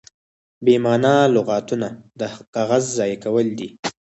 [0.63, 1.87] بې مانا لغتونه
[2.19, 2.21] د
[2.55, 3.69] کاغذ ضایع کول دي.